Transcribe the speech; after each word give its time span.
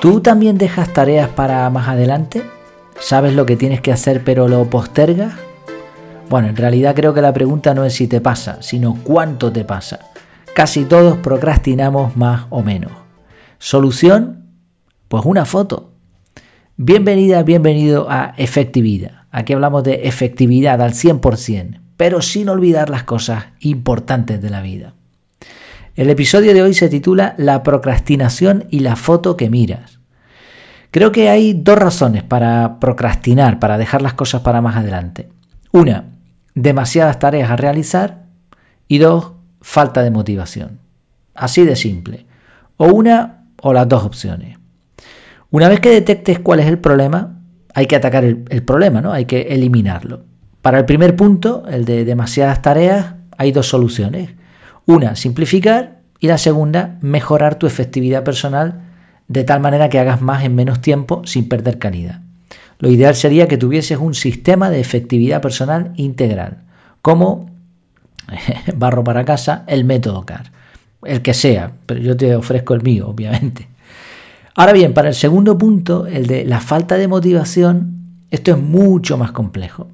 ¿Tú 0.00 0.20
también 0.20 0.58
dejas 0.58 0.92
tareas 0.92 1.30
para 1.30 1.68
más 1.70 1.88
adelante? 1.88 2.42
¿Sabes 3.00 3.34
lo 3.34 3.46
que 3.46 3.56
tienes 3.56 3.80
que 3.80 3.92
hacer 3.92 4.22
pero 4.24 4.46
lo 4.46 4.68
postergas? 4.68 5.34
Bueno, 6.28 6.48
en 6.48 6.56
realidad 6.56 6.94
creo 6.94 7.14
que 7.14 7.22
la 7.22 7.32
pregunta 7.32 7.72
no 7.74 7.84
es 7.84 7.94
si 7.94 8.06
te 8.06 8.20
pasa, 8.20 8.62
sino 8.62 8.98
cuánto 9.02 9.50
te 9.52 9.64
pasa. 9.64 10.00
Casi 10.54 10.84
todos 10.84 11.16
procrastinamos 11.18 12.16
más 12.16 12.46
o 12.50 12.62
menos. 12.62 12.92
¿Solución? 13.58 14.50
Pues 15.08 15.24
una 15.24 15.46
foto. 15.46 15.92
Bienvenida, 16.76 17.42
bienvenido 17.42 18.10
a 18.10 18.34
Efectividad. 18.36 19.22
Aquí 19.30 19.54
hablamos 19.54 19.82
de 19.84 20.06
efectividad 20.08 20.80
al 20.82 20.92
100%, 20.92 21.80
pero 21.96 22.20
sin 22.20 22.48
olvidar 22.48 22.90
las 22.90 23.04
cosas 23.04 23.46
importantes 23.60 24.42
de 24.42 24.50
la 24.50 24.60
vida. 24.60 24.95
El 25.96 26.10
episodio 26.10 26.52
de 26.52 26.62
hoy 26.62 26.74
se 26.74 26.90
titula 26.90 27.34
La 27.38 27.62
procrastinación 27.62 28.66
y 28.70 28.80
la 28.80 28.96
foto 28.96 29.34
que 29.38 29.48
miras. 29.48 29.98
Creo 30.90 31.10
que 31.10 31.30
hay 31.30 31.54
dos 31.54 31.78
razones 31.78 32.22
para 32.22 32.78
procrastinar, 32.80 33.58
para 33.58 33.78
dejar 33.78 34.02
las 34.02 34.12
cosas 34.12 34.42
para 34.42 34.60
más 34.60 34.76
adelante. 34.76 35.30
Una, 35.72 36.04
demasiadas 36.54 37.18
tareas 37.18 37.50
a 37.50 37.56
realizar 37.56 38.26
y 38.88 38.98
dos, 38.98 39.32
falta 39.62 40.02
de 40.02 40.10
motivación. 40.10 40.80
Así 41.34 41.64
de 41.64 41.76
simple. 41.76 42.26
O 42.76 42.88
una 42.88 43.46
o 43.62 43.72
las 43.72 43.88
dos 43.88 44.04
opciones. 44.04 44.58
Una 45.50 45.70
vez 45.70 45.80
que 45.80 45.88
detectes 45.88 46.38
cuál 46.40 46.60
es 46.60 46.66
el 46.66 46.78
problema, 46.78 47.40
hay 47.74 47.86
que 47.86 47.96
atacar 47.96 48.22
el, 48.22 48.62
problema, 48.64 49.00
¿no? 49.00 49.12
Hay 49.12 49.24
que 49.24 49.42
eliminarlo. 49.48 50.24
Para 50.60 50.78
el 50.78 50.84
primer 50.84 51.16
punto, 51.16 51.64
el 51.70 51.86
de 51.86 52.04
demasiadas 52.04 52.60
tareas, 52.60 53.14
hay 53.38 53.52
dos 53.52 53.66
soluciones. 53.66 54.30
Una, 54.86 55.16
simplificar 55.16 56.00
y 56.20 56.28
la 56.28 56.38
segunda, 56.38 56.96
mejorar 57.00 57.56
tu 57.56 57.66
efectividad 57.66 58.24
personal 58.24 58.82
de 59.28 59.44
tal 59.44 59.60
manera 59.60 59.88
que 59.88 59.98
hagas 59.98 60.22
más 60.22 60.44
en 60.44 60.54
menos 60.54 60.80
tiempo 60.80 61.22
sin 61.24 61.48
perder 61.48 61.78
calidad. 61.78 62.20
Lo 62.78 62.90
ideal 62.90 63.14
sería 63.14 63.48
que 63.48 63.56
tuvieses 63.56 63.98
un 63.98 64.14
sistema 64.14 64.70
de 64.70 64.80
efectividad 64.80 65.42
personal 65.42 65.92
integral, 65.96 66.58
como 67.02 67.50
barro 68.76 69.02
para 69.02 69.24
casa, 69.24 69.64
el 69.66 69.84
método 69.84 70.24
CAR, 70.24 70.52
el 71.04 71.22
que 71.22 71.34
sea, 71.34 71.72
pero 71.86 72.00
yo 72.00 72.16
te 72.16 72.36
ofrezco 72.36 72.74
el 72.74 72.82
mío, 72.82 73.08
obviamente. 73.08 73.68
Ahora 74.54 74.72
bien, 74.72 74.94
para 74.94 75.08
el 75.08 75.14
segundo 75.14 75.58
punto, 75.58 76.06
el 76.06 76.26
de 76.26 76.44
la 76.44 76.60
falta 76.60 76.96
de 76.96 77.08
motivación, 77.08 78.24
esto 78.30 78.52
es 78.52 78.58
mucho 78.58 79.18
más 79.18 79.32
complejo. 79.32 79.88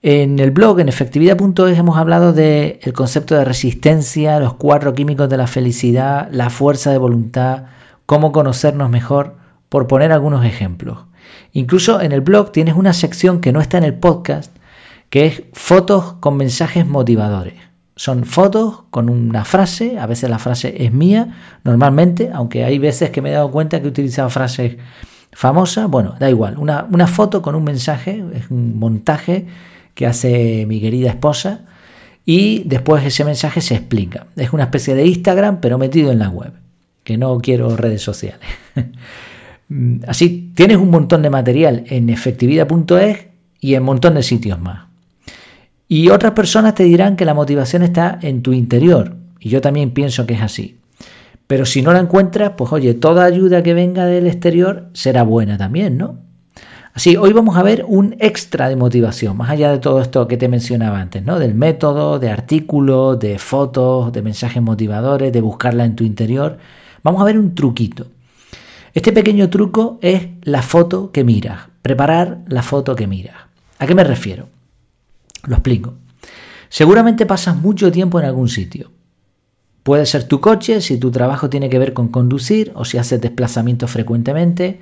En 0.00 0.38
el 0.38 0.52
blog, 0.52 0.78
en 0.78 0.88
efectividad.es, 0.88 1.76
hemos 1.76 1.98
hablado 1.98 2.32
del 2.32 2.92
concepto 2.94 3.34
de 3.34 3.44
resistencia, 3.44 4.38
los 4.38 4.54
cuatro 4.54 4.94
químicos 4.94 5.28
de 5.28 5.36
la 5.36 5.48
felicidad, 5.48 6.28
la 6.30 6.50
fuerza 6.50 6.92
de 6.92 6.98
voluntad, 6.98 7.64
cómo 8.06 8.30
conocernos 8.30 8.90
mejor, 8.90 9.34
por 9.68 9.88
poner 9.88 10.12
algunos 10.12 10.44
ejemplos. 10.44 10.98
Incluso 11.52 12.00
en 12.00 12.12
el 12.12 12.20
blog 12.20 12.52
tienes 12.52 12.76
una 12.76 12.92
sección 12.92 13.40
que 13.40 13.52
no 13.52 13.60
está 13.60 13.76
en 13.76 13.84
el 13.84 13.94
podcast, 13.94 14.56
que 15.10 15.26
es 15.26 15.42
fotos 15.52 16.12
con 16.20 16.36
mensajes 16.36 16.86
motivadores. 16.86 17.54
Son 17.96 18.24
fotos 18.24 18.84
con 18.90 19.10
una 19.10 19.44
frase, 19.44 19.98
a 19.98 20.06
veces 20.06 20.30
la 20.30 20.38
frase 20.38 20.84
es 20.84 20.92
mía, 20.92 21.34
normalmente, 21.64 22.30
aunque 22.32 22.64
hay 22.64 22.78
veces 22.78 23.10
que 23.10 23.20
me 23.20 23.30
he 23.30 23.32
dado 23.32 23.50
cuenta 23.50 23.80
que 23.80 23.86
he 23.86 23.90
utilizado 23.90 24.30
frases 24.30 24.76
famosas, 25.32 25.88
bueno, 25.88 26.14
da 26.20 26.30
igual, 26.30 26.56
una, 26.56 26.86
una 26.88 27.08
foto 27.08 27.42
con 27.42 27.56
un 27.56 27.64
mensaje, 27.64 28.24
es 28.34 28.48
un 28.50 28.78
montaje 28.78 29.46
que 29.98 30.06
hace 30.06 30.64
mi 30.66 30.80
querida 30.80 31.08
esposa 31.08 31.62
y 32.24 32.62
después 32.66 33.04
ese 33.04 33.24
mensaje 33.24 33.60
se 33.60 33.74
explica. 33.74 34.28
Es 34.36 34.52
una 34.52 34.62
especie 34.62 34.94
de 34.94 35.04
Instagram, 35.04 35.60
pero 35.60 35.76
metido 35.76 36.12
en 36.12 36.20
la 36.20 36.28
web, 36.28 36.52
que 37.02 37.18
no 37.18 37.36
quiero 37.40 37.76
redes 37.76 38.00
sociales. 38.00 38.46
Así, 40.06 40.52
tienes 40.54 40.76
un 40.76 40.90
montón 40.90 41.22
de 41.22 41.30
material 41.30 41.82
en 41.88 42.10
efectividad.es 42.10 43.26
y 43.58 43.74
en 43.74 43.80
un 43.80 43.86
montón 43.86 44.14
de 44.14 44.22
sitios 44.22 44.60
más. 44.60 44.86
Y 45.88 46.10
otras 46.10 46.30
personas 46.30 46.76
te 46.76 46.84
dirán 46.84 47.16
que 47.16 47.24
la 47.24 47.34
motivación 47.34 47.82
está 47.82 48.20
en 48.22 48.42
tu 48.42 48.52
interior, 48.52 49.16
y 49.40 49.48
yo 49.48 49.60
también 49.60 49.90
pienso 49.90 50.26
que 50.26 50.34
es 50.34 50.42
así. 50.42 50.78
Pero 51.48 51.66
si 51.66 51.82
no 51.82 51.92
la 51.92 51.98
encuentras, 51.98 52.52
pues 52.56 52.72
oye, 52.72 52.94
toda 52.94 53.24
ayuda 53.24 53.64
que 53.64 53.74
venga 53.74 54.06
del 54.06 54.28
exterior 54.28 54.90
será 54.92 55.24
buena 55.24 55.58
también, 55.58 55.98
¿no? 55.98 56.27
Hoy 57.06 57.32
vamos 57.32 57.56
a 57.56 57.62
ver 57.62 57.84
un 57.86 58.16
extra 58.18 58.68
de 58.68 58.74
motivación, 58.74 59.36
más 59.36 59.50
allá 59.50 59.70
de 59.70 59.78
todo 59.78 60.00
esto 60.00 60.26
que 60.26 60.36
te 60.36 60.48
mencionaba 60.48 61.00
antes, 61.00 61.22
¿no? 61.22 61.38
Del 61.38 61.54
método, 61.54 62.18
de 62.18 62.28
artículos, 62.28 63.20
de 63.20 63.38
fotos, 63.38 64.12
de 64.12 64.20
mensajes 64.20 64.60
motivadores, 64.60 65.32
de 65.32 65.40
buscarla 65.40 65.84
en 65.84 65.94
tu 65.94 66.02
interior. 66.02 66.58
Vamos 67.04 67.22
a 67.22 67.24
ver 67.24 67.38
un 67.38 67.54
truquito. 67.54 68.08
Este 68.94 69.12
pequeño 69.12 69.48
truco 69.48 70.00
es 70.02 70.26
la 70.42 70.60
foto 70.60 71.12
que 71.12 71.22
miras, 71.22 71.68
preparar 71.82 72.40
la 72.48 72.64
foto 72.64 72.96
que 72.96 73.06
miras. 73.06 73.36
¿A 73.78 73.86
qué 73.86 73.94
me 73.94 74.02
refiero? 74.02 74.48
Lo 75.46 75.54
explico. 75.54 75.94
Seguramente 76.68 77.26
pasas 77.26 77.56
mucho 77.56 77.92
tiempo 77.92 78.18
en 78.18 78.26
algún 78.26 78.48
sitio. 78.48 78.90
Puede 79.84 80.04
ser 80.04 80.24
tu 80.24 80.40
coche 80.40 80.80
si 80.80 80.98
tu 80.98 81.12
trabajo 81.12 81.48
tiene 81.48 81.70
que 81.70 81.78
ver 81.78 81.92
con 81.92 82.08
conducir 82.08 82.72
o 82.74 82.84
si 82.84 82.98
haces 82.98 83.20
desplazamientos 83.20 83.88
frecuentemente. 83.88 84.80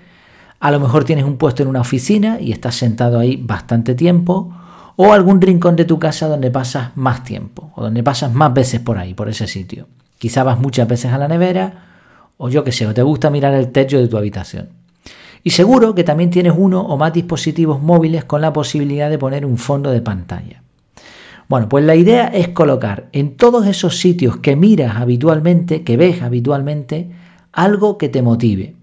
A 0.61 0.71
lo 0.71 0.81
mejor 0.81 1.05
tienes 1.05 1.25
un 1.25 1.37
puesto 1.37 1.63
en 1.63 1.69
una 1.69 1.81
oficina 1.81 2.39
y 2.41 2.53
estás 2.53 2.75
sentado 2.77 3.19
ahí 3.19 3.37
bastante 3.37 3.95
tiempo. 3.95 4.53
O 4.97 5.13
algún 5.13 5.41
rincón 5.43 5.77
de 5.77 5.85
tu 5.85 5.99
casa 5.99 6.27
donde 6.27 6.51
pasas 6.51 6.97
más 6.97 7.23
tiempo 7.23 7.71
o 7.75 7.83
donde 7.83 8.03
pasas 8.03 8.33
más 8.33 8.55
veces 8.55 8.81
por 8.81 8.97
ahí, 8.97 9.13
por 9.13 9.29
ese 9.29 9.47
sitio. 9.47 9.89
Quizá 10.19 10.43
vas 10.43 10.59
muchas 10.59 10.89
veces 10.89 11.13
a 11.13 11.19
la 11.19 11.29
nevera 11.29 11.87
o 12.39 12.49
yo 12.49 12.65
que 12.65 12.73
sé, 12.73 12.87
o 12.87 12.95
te 12.95 13.03
gusta 13.03 13.31
mirar 13.31 13.55
el 13.55 13.73
techo 13.73 13.99
de 13.99 14.09
tu 14.09 14.17
habitación. 14.17 14.69
Y 15.43 15.51
seguro 15.51 15.95
que 15.95 16.05
también 16.05 16.31
tienes 16.31 16.55
uno 16.57 16.81
o 16.81 16.97
más 16.97 17.13
dispositivos 17.13 17.81
móviles 17.81 18.25
con 18.25 18.41
la 18.41 18.53
posibilidad 18.53 19.09
de 19.09 19.19
poner 19.19 19.47
un 19.47 19.59
fondo 19.59 19.91
de 19.91 20.03
pantalla. 20.03 20.63
Bueno, 21.49 21.69
pues 21.69 21.85
la 21.85 21.95
idea 21.95 22.27
es 22.27 22.49
colocar 22.49 23.09
en 23.13 23.37
todos 23.37 23.67
esos 23.67 23.99
sitios 23.99 24.39
que 24.39 24.57
miras 24.57 24.97
habitualmente, 24.97 25.85
que 25.85 25.97
ves 25.97 26.23
habitualmente, 26.23 27.11
algo 27.53 27.99
que 27.99 28.09
te 28.09 28.23
motive. 28.23 28.76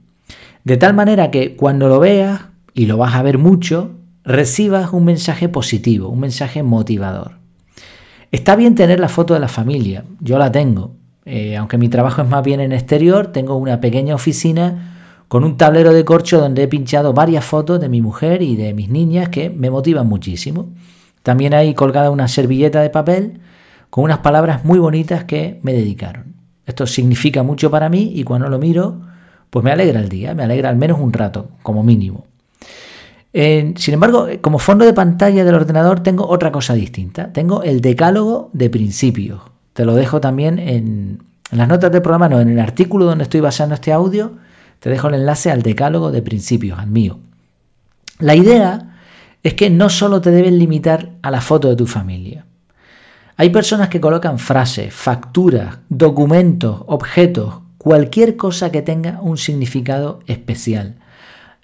De 0.63 0.77
tal 0.77 0.93
manera 0.93 1.31
que 1.31 1.55
cuando 1.55 1.87
lo 1.87 1.99
veas, 1.99 2.41
y 2.73 2.85
lo 2.85 2.97
vas 2.97 3.15
a 3.15 3.21
ver 3.21 3.37
mucho, 3.37 3.91
recibas 4.23 4.93
un 4.93 5.05
mensaje 5.05 5.49
positivo, 5.49 6.09
un 6.09 6.19
mensaje 6.19 6.63
motivador. 6.63 7.37
Está 8.31 8.55
bien 8.55 8.73
tener 8.73 8.99
la 8.99 9.09
foto 9.09 9.33
de 9.33 9.39
la 9.39 9.47
familia, 9.47 10.05
yo 10.19 10.37
la 10.39 10.51
tengo, 10.51 10.95
eh, 11.25 11.55
aunque 11.55 11.77
mi 11.77 11.87
trabajo 11.87 12.21
es 12.21 12.27
más 12.27 12.43
bien 12.43 12.59
en 12.59 12.71
exterior, 12.71 13.27
tengo 13.27 13.55
una 13.55 13.79
pequeña 13.79 14.15
oficina 14.15 14.89
con 15.27 15.43
un 15.43 15.57
tablero 15.57 15.93
de 15.93 16.03
corcho 16.03 16.39
donde 16.39 16.63
he 16.63 16.67
pinchado 16.67 17.13
varias 17.13 17.45
fotos 17.45 17.79
de 17.79 17.89
mi 17.89 18.01
mujer 18.01 18.41
y 18.41 18.55
de 18.55 18.73
mis 18.73 18.89
niñas 18.89 19.29
que 19.29 19.49
me 19.49 19.69
motivan 19.69 20.07
muchísimo. 20.07 20.69
También 21.23 21.53
hay 21.53 21.73
colgada 21.73 22.11
una 22.11 22.27
servilleta 22.27 22.81
de 22.81 22.89
papel 22.89 23.39
con 23.89 24.03
unas 24.03 24.19
palabras 24.19 24.65
muy 24.65 24.79
bonitas 24.79 25.23
que 25.23 25.59
me 25.63 25.73
dedicaron. 25.73 26.33
Esto 26.65 26.85
significa 26.85 27.43
mucho 27.43 27.71
para 27.71 27.89
mí 27.89 28.11
y 28.15 28.23
cuando 28.23 28.49
lo 28.49 28.59
miro, 28.59 29.01
pues 29.53 29.63
me 29.63 29.71
alegra 29.71 29.99
el 29.99 30.09
día, 30.09 30.33
me 30.33 30.41
alegra 30.41 30.69
al 30.69 30.77
menos 30.77 30.99
un 30.99 31.13
rato, 31.13 31.49
como 31.61 31.83
mínimo. 31.83 32.25
sin 33.31 33.93
embargo, 33.93 34.27
como 34.41 34.57
fondo 34.57 34.83
de 34.83 34.93
pantalla 34.93 35.45
del 35.45 35.53
ordenador 35.53 35.99
tengo 35.99 36.27
otra 36.27 36.51
cosa 36.51 36.73
distinta. 36.73 37.31
Tengo 37.31 37.61
el 37.61 37.79
decálogo 37.79 38.49
de 38.53 38.71
principios. 38.71 39.41
Te 39.73 39.85
lo 39.85 39.93
dejo 39.93 40.19
también 40.19 40.57
en, 40.57 41.21
las 41.51 41.67
notas 41.67 41.91
del 41.91 42.01
programa, 42.01 42.29
no, 42.29 42.39
en 42.39 42.49
el 42.49 42.59
artículo 42.59 43.05
donde 43.05 43.25
estoy 43.25 43.41
basando 43.41 43.75
este 43.75 43.93
audio, 43.93 44.37
te 44.79 44.89
dejo 44.89 45.09
el 45.09 45.13
enlace 45.13 45.51
al 45.51 45.61
decálogo 45.61 46.11
de 46.11 46.23
principios, 46.23 46.79
al 46.79 46.87
mío. 46.87 47.19
La 48.17 48.33
idea 48.33 48.97
es 49.43 49.53
que 49.53 49.69
no 49.69 49.91
solo 49.91 50.19
te 50.19 50.31
deben 50.31 50.57
limitar 50.57 51.11
a 51.21 51.29
la 51.29 51.41
foto 51.41 51.69
de 51.69 51.75
tu 51.75 51.85
familia. 51.85 52.47
Hay 53.37 53.51
personas 53.51 53.89
que 53.89 54.01
colocan 54.01 54.39
frases, 54.39 54.91
facturas, 54.91 55.77
documentos, 55.89 56.81
objetos, 56.87 57.62
cualquier 57.83 58.37
cosa 58.37 58.71
que 58.71 58.81
tenga 58.81 59.19
un 59.21 59.37
significado 59.37 60.19
especial. 60.25 60.95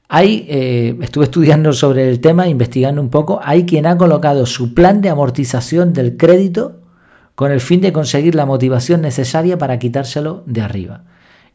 Hay, 0.10 0.45
eh, 0.50 0.98
estuve 1.01 1.24
estudiando 1.24 1.71
sobre 1.71 2.10
el 2.10 2.19
tema, 2.19 2.50
investigando 2.50 3.01
un 3.01 3.10
poco, 3.10 3.39
hay 3.42 3.66
quien 3.66 3.86
ha 3.86 3.98
colocado 3.98 4.45
su 4.45 4.74
plan 4.74 5.00
de 5.00 5.07
amortización 5.07 5.94
del 5.94 6.18
crédito 6.18 6.81
con 7.36 7.54
el 7.54 7.62
fin 7.62 7.80
de 7.80 7.94
conseguir 7.94 8.36
la 8.36 8.45
motivación 8.45 9.01
necesaria 9.01 9.57
para 9.57 9.80
quitárselo 9.80 10.44
de 10.45 10.62
arriba. 10.62 11.06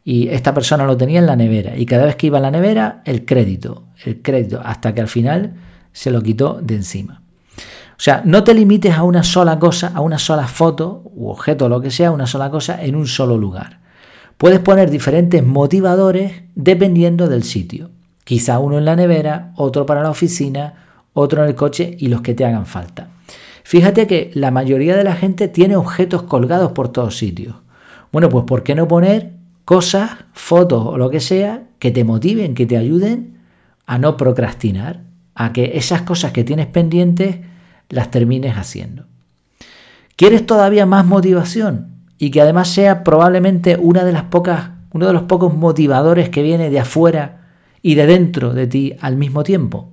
Y 0.03 0.29
esta 0.29 0.55
persona 0.55 0.85
lo 0.85 0.97
tenía 0.97 1.19
en 1.19 1.27
la 1.27 1.35
nevera 1.35 1.77
y 1.77 1.85
cada 1.85 2.05
vez 2.05 2.15
que 2.15 2.27
iba 2.27 2.39
a 2.39 2.41
la 2.41 2.49
nevera, 2.49 3.03
el 3.05 3.23
crédito, 3.23 3.83
el 4.03 4.23
crédito, 4.23 4.61
hasta 4.65 4.95
que 4.95 5.01
al 5.01 5.09
final 5.09 5.53
se 5.91 6.09
lo 6.09 6.23
quitó 6.23 6.59
de 6.59 6.75
encima. 6.75 7.21
O 7.57 7.99
sea, 7.99 8.23
no 8.25 8.43
te 8.43 8.55
limites 8.55 8.95
a 8.95 9.03
una 9.03 9.21
sola 9.21 9.59
cosa, 9.59 9.91
a 9.93 10.01
una 10.01 10.17
sola 10.17 10.47
foto 10.47 11.03
u 11.13 11.29
objeto, 11.29 11.69
lo 11.69 11.81
que 11.81 11.91
sea, 11.91 12.09
una 12.09 12.25
sola 12.25 12.49
cosa 12.49 12.83
en 12.83 12.95
un 12.95 13.05
solo 13.05 13.37
lugar. 13.37 13.84
Puedes 14.37 14.59
poner 14.59 14.89
diferentes 14.89 15.43
motivadores 15.43 16.43
dependiendo 16.55 17.27
del 17.27 17.43
sitio. 17.43 17.89
Quizá 18.23 18.59
uno 18.59 18.77
en 18.77 18.85
la 18.85 18.95
nevera, 18.95 19.53
otro 19.55 19.85
para 19.85 20.01
la 20.01 20.09
oficina, 20.09 20.85
otro 21.13 21.43
en 21.43 21.49
el 21.49 21.55
coche 21.55 21.95
y 21.99 22.07
los 22.07 22.21
que 22.21 22.33
te 22.33 22.45
hagan 22.45 22.65
falta. 22.65 23.09
Fíjate 23.63 24.07
que 24.07 24.31
la 24.33 24.51
mayoría 24.51 24.95
de 24.95 25.03
la 25.03 25.15
gente 25.15 25.47
tiene 25.47 25.75
objetos 25.75 26.23
colgados 26.23 26.73
por 26.73 26.89
todos 26.89 27.17
sitios. 27.17 27.55
Bueno, 28.11 28.29
pues 28.29 28.45
¿por 28.45 28.63
qué 28.63 28.75
no 28.75 28.87
poner 28.87 29.33
cosas, 29.65 30.11
fotos 30.33 30.85
o 30.85 30.97
lo 30.97 31.09
que 31.09 31.19
sea 31.19 31.63
que 31.79 31.91
te 31.91 32.03
motiven, 32.03 32.53
que 32.53 32.65
te 32.65 32.77
ayuden 32.77 33.39
a 33.87 33.97
no 33.97 34.17
procrastinar, 34.17 35.01
a 35.33 35.51
que 35.51 35.77
esas 35.77 36.03
cosas 36.03 36.31
que 36.31 36.43
tienes 36.43 36.67
pendientes 36.67 37.37
las 37.89 38.09
termines 38.11 38.55
haciendo. 38.55 39.05
¿Quieres 40.15 40.45
todavía 40.45 40.85
más 40.85 41.05
motivación? 41.05 41.94
Y 42.17 42.31
que 42.31 42.41
además 42.41 42.69
sea 42.69 43.03
probablemente 43.03 43.77
una 43.79 44.03
de 44.03 44.13
las 44.13 44.23
pocas, 44.23 44.69
uno 44.91 45.07
de 45.07 45.13
los 45.13 45.23
pocos 45.23 45.53
motivadores 45.53 46.29
que 46.29 46.41
viene 46.41 46.69
de 46.69 46.79
afuera 46.79 47.41
y 47.81 47.95
de 47.95 48.05
dentro 48.07 48.53
de 48.53 48.67
ti 48.67 48.95
al 49.01 49.15
mismo 49.15 49.43
tiempo. 49.43 49.89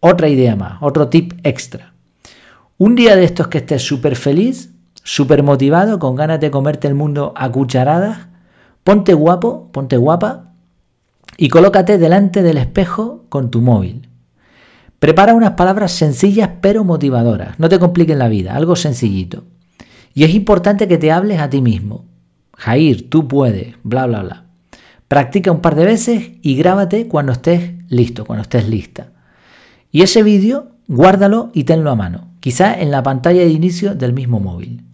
Otra 0.00 0.28
idea 0.28 0.56
más, 0.56 0.78
otro 0.80 1.08
tip 1.08 1.32
extra. 1.44 1.92
Un 2.76 2.96
día 2.96 3.14
de 3.14 3.24
estos 3.24 3.46
que 3.46 3.58
estés 3.58 3.82
súper 3.82 4.16
feliz, 4.16 4.72
súper 5.04 5.42
motivado, 5.42 5.98
con 5.98 6.16
ganas 6.16 6.40
de 6.40 6.50
comerte 6.50 6.88
el 6.88 6.94
mundo 6.94 7.32
a 7.36 7.50
cucharadas, 7.50 8.26
ponte 8.82 9.14
guapo, 9.14 9.70
ponte 9.70 9.96
guapa 9.96 10.52
y 11.36 11.48
colócate 11.48 11.98
delante 11.98 12.42
del 12.42 12.58
espejo 12.58 13.24
con 13.28 13.50
tu 13.50 13.60
móvil. 13.60 14.08
Prepara 14.98 15.34
unas 15.34 15.52
palabras 15.52 15.92
sencillas 15.92 16.50
pero 16.60 16.84
motivadoras. 16.84 17.58
No 17.58 17.68
te 17.68 17.78
compliquen 17.78 18.18
la 18.18 18.28
vida, 18.28 18.54
algo 18.54 18.76
sencillito. 18.76 19.44
Y 20.14 20.24
es 20.24 20.34
importante 20.34 20.88
que 20.88 20.98
te 20.98 21.12
hables 21.12 21.40
a 21.40 21.50
ti 21.50 21.60
mismo. 21.62 22.04
Jair, 22.56 23.08
tú 23.08 23.28
puedes, 23.28 23.74
bla, 23.82 24.06
bla, 24.06 24.22
bla. 24.22 24.44
Practica 25.08 25.52
un 25.52 25.60
par 25.60 25.74
de 25.74 25.84
veces 25.84 26.32
y 26.42 26.56
grábate 26.56 27.08
cuando 27.08 27.32
estés 27.32 27.72
listo, 27.88 28.24
cuando 28.24 28.42
estés 28.42 28.68
lista. 28.68 29.12
Y 29.90 30.02
ese 30.02 30.22
vídeo, 30.22 30.72
guárdalo 30.88 31.50
y 31.52 31.64
tenlo 31.64 31.90
a 31.90 31.96
mano, 31.96 32.28
quizá 32.40 32.80
en 32.80 32.90
la 32.90 33.02
pantalla 33.02 33.42
de 33.42 33.50
inicio 33.50 33.94
del 33.94 34.12
mismo 34.12 34.40
móvil. 34.40 34.84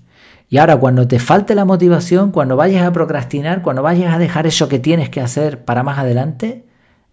Y 0.49 0.57
ahora 0.59 0.77
cuando 0.77 1.07
te 1.07 1.19
falte 1.19 1.55
la 1.55 1.65
motivación, 1.65 2.33
cuando 2.33 2.57
vayas 2.57 2.87
a 2.87 2.93
procrastinar, 2.93 3.63
cuando 3.63 3.83
vayas 3.83 4.15
a 4.15 4.19
dejar 4.19 4.47
eso 4.47 4.69
que 4.69 4.79
tienes 4.79 5.11
que 5.11 5.21
hacer 5.21 5.65
para 5.65 5.83
más 5.83 5.99
adelante, 5.99 6.65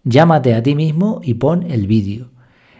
llámate 0.04 0.54
a 0.54 0.62
ti 0.62 0.74
mismo 0.74 1.20
y 1.22 1.34
pon 1.34 1.70
el 1.70 1.86
vídeo. 1.86 2.30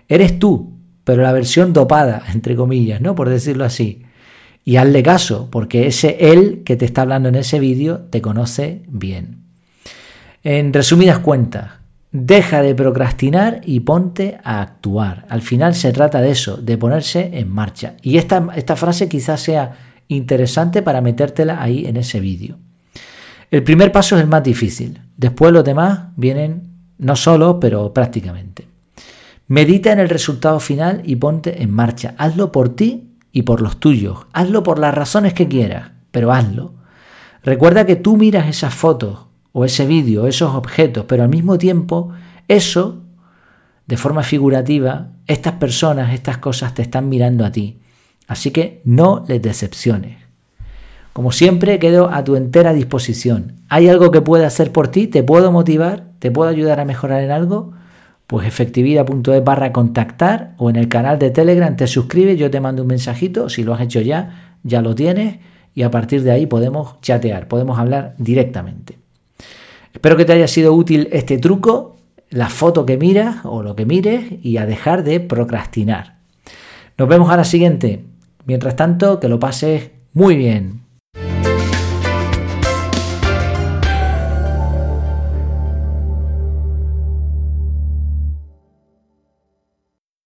Eres 0.09 0.39
tú, 0.39 0.73
pero 1.05 1.23
la 1.23 1.33
versión 1.33 1.73
dopada, 1.73 2.23
entre 2.33 2.57
comillas, 2.57 3.01
¿no? 3.01 3.15
Por 3.15 3.29
decirlo 3.29 3.65
así. 3.65 4.06
Y 4.69 4.79
hazle 4.79 5.05
caso, 5.05 5.49
porque 5.49 5.87
ese 5.87 6.33
él 6.33 6.63
que 6.65 6.75
te 6.75 6.85
está 6.85 7.03
hablando 7.03 7.29
en 7.29 7.37
ese 7.37 7.61
vídeo 7.61 8.01
te 8.11 8.21
conoce 8.21 8.83
bien. 8.89 9.45
En 10.43 10.73
resumidas 10.73 11.21
cuentas, 11.21 11.71
deja 12.11 12.63
de 12.63 12.75
procrastinar 12.75 13.61
y 13.65 13.79
ponte 13.81 14.39
a 14.43 14.61
actuar. 14.61 15.25
Al 15.29 15.43
final 15.43 15.77
se 15.77 15.93
trata 15.93 16.21
de 16.21 16.33
eso, 16.33 16.57
de 16.57 16.77
ponerse 16.77 17.31
en 17.35 17.49
marcha. 17.49 17.95
Y 18.03 18.19
esta, 18.19 18.49
esta 18.57 18.75
frase 18.75 19.09
quizás 19.09 19.41
sea 19.41 19.77
interesante 20.09 20.83
para 20.83 21.01
metértela 21.01 21.63
ahí 21.63 21.87
en 21.87 21.97
ese 21.97 22.19
vídeo. 22.19 22.59
El 23.53 23.63
primer 23.63 23.93
paso 23.93 24.17
es 24.17 24.23
el 24.23 24.29
más 24.29 24.43
difícil. 24.43 25.01
Después 25.17 25.53
los 25.53 25.63
demás 25.63 26.09
vienen 26.17 26.73
no 26.99 27.15
solo, 27.15 27.61
pero 27.61 27.95
prácticamente. 27.95 28.67
Medita 29.47 29.93
en 29.93 30.01
el 30.01 30.09
resultado 30.09 30.59
final 30.59 31.03
y 31.05 31.15
ponte 31.15 31.63
en 31.63 31.71
marcha. 31.71 32.17
Hazlo 32.19 32.51
por 32.51 32.75
ti 32.75 33.13
y 33.37 33.43
por 33.43 33.61
los 33.61 33.77
tuyos. 33.77 34.21
Hazlo 34.33 34.63
por 34.63 34.79
las 34.79 34.95
razones 34.95 35.35
que 35.35 35.47
quieras, 35.47 35.91
pero 36.11 36.33
hazlo. 36.33 36.73
Recuerda 37.43 37.85
que 37.85 37.95
tú 37.95 38.17
miras 38.17 38.49
esas 38.49 38.73
fotos 38.73 39.27
o 39.53 39.67
ese 39.67 39.87
vídeo, 39.87 40.27
esos 40.27 40.55
objetos, 40.55 41.05
pero 41.07 41.23
al 41.23 41.29
mismo 41.29 41.59
tiempo 41.59 42.13
eso, 42.49 43.03
de 43.87 43.99
forma 43.99 44.23
figurativa, 44.23 45.09
estas 45.27 45.53
personas, 45.53 46.15
estas 46.15 46.39
cosas 46.39 46.73
te 46.73 46.81
están 46.81 47.11
mirando 47.11 47.45
a 47.45 47.53
ti. 47.53 47.77
Así 48.27 48.53
que 48.53 48.81
no 48.85 49.27
les 49.29 49.43
decepciones. 49.43 50.17
Como 51.13 51.31
siempre, 51.31 51.79
quedo 51.79 52.09
a 52.09 52.25
tu 52.25 52.37
entera 52.37 52.73
disposición. 52.73 53.57
¿Hay 53.69 53.87
algo 53.91 54.13
que 54.13 54.23
pueda 54.23 54.47
hacer 54.47 54.73
por 54.73 54.89
ti? 54.89 55.09
¿Te 55.09 55.23
puedo 55.23 55.53
motivar? 55.53 56.07
¿Te 56.21 56.31
puedo 56.31 56.49
ayudar 56.49 56.81
a 56.81 56.87
mejorar 56.87 57.23
en 57.23 57.33
algo? 57.33 57.75
Pues 58.27 58.47
efectividad.es 58.47 59.45
barra 59.45 59.73
contactar 59.73 60.55
o 60.59 60.71
en 60.71 60.77
el 60.77 60.89
canal 60.89 61.19
de 61.19 61.31
Telegram 61.31 61.77
te 61.77 61.87
suscribes, 61.87 62.39
yo 62.39 62.51
te 62.51 62.61
mando 62.61 62.83
un 62.83 62.89
mensajito, 62.89 63.49
si 63.49 63.63
lo 63.63 63.75
has 63.75 63.81
hecho 63.81 64.01
ya, 64.01 64.57
ya 64.63 64.83
lo 64.83 64.95
tienes 64.95 65.39
y 65.75 65.83
a 65.83 65.91
partir 65.91 66.23
de 66.23 66.33
ahí 66.33 66.47
podemos 66.47 67.01
chatear, 67.03 67.49
podemos 67.49 67.79
hablar 67.79 68.15
directamente. 68.19 68.99
Espero 69.93 70.17
que 70.17 70.25
te 70.25 70.33
haya 70.33 70.49
sido 70.49 70.75
útil 70.75 71.09
este 71.13 71.39
truco, 71.39 71.97
la 72.31 72.49
foto 72.49 72.85
que 72.85 72.97
miras 72.97 73.37
o 73.45 73.63
lo 73.63 73.77
que 73.77 73.87
mires 73.87 74.25
y 74.43 74.57
a 74.57 74.67
dejar 74.67 75.05
de 75.05 75.21
procrastinar. 75.21 76.17
Nos 76.99 77.09
vemos 77.09 77.31
a 77.31 77.37
la 77.37 77.45
siguiente. 77.45 78.05
Mientras 78.47 78.77
tanto, 78.77 79.21
que 79.21 79.29
lo 79.29 79.39
pases 79.39 79.91
muy 80.13 80.37
bien. 80.37 80.86